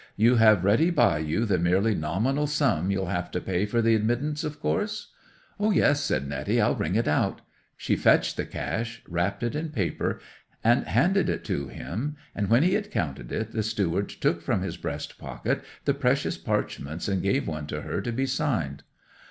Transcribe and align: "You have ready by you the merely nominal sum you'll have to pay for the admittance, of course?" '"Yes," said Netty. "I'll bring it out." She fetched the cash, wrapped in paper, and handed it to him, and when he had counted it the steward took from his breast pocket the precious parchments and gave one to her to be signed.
"You 0.15 0.37
have 0.37 0.63
ready 0.63 0.89
by 0.89 1.19
you 1.19 1.45
the 1.45 1.59
merely 1.59 1.93
nominal 1.93 2.47
sum 2.47 2.89
you'll 2.89 3.05
have 3.05 3.29
to 3.29 3.39
pay 3.39 3.67
for 3.67 3.83
the 3.83 3.93
admittance, 3.93 4.43
of 4.43 4.59
course?" 4.59 5.11
'"Yes," 5.59 6.01
said 6.01 6.27
Netty. 6.27 6.59
"I'll 6.59 6.73
bring 6.73 6.95
it 6.95 7.07
out." 7.07 7.41
She 7.77 7.95
fetched 7.95 8.35
the 8.35 8.47
cash, 8.47 9.03
wrapped 9.07 9.43
in 9.43 9.69
paper, 9.69 10.19
and 10.63 10.87
handed 10.87 11.29
it 11.29 11.45
to 11.45 11.67
him, 11.67 12.15
and 12.33 12.49
when 12.49 12.63
he 12.63 12.73
had 12.73 12.89
counted 12.89 13.31
it 13.31 13.51
the 13.51 13.61
steward 13.61 14.09
took 14.09 14.41
from 14.41 14.63
his 14.63 14.75
breast 14.75 15.19
pocket 15.19 15.61
the 15.85 15.93
precious 15.93 16.35
parchments 16.35 17.07
and 17.07 17.21
gave 17.21 17.47
one 17.47 17.67
to 17.67 17.81
her 17.81 18.01
to 18.01 18.11
be 18.11 18.25
signed. 18.25 18.81